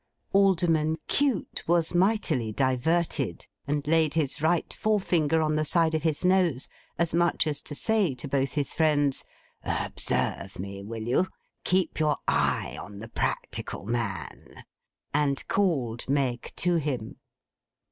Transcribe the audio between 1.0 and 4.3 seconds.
Cute was mightily diverted, and laid